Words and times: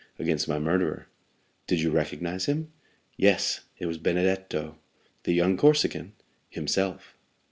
"Against 0.17 0.47
my 0.47 0.57
murderer." 0.57 1.05
"Did 1.67 1.79
you 1.81 1.91
recognize 1.91 2.45
him?" 2.47 2.71
"Yes; 3.17 3.61
it 3.77 3.85
was 3.85 3.99
Benedetto." 3.99 4.79
"The 5.25 5.33
young 5.35 5.57
Corsican?" 5.57 6.13
"Himself." 6.49 7.15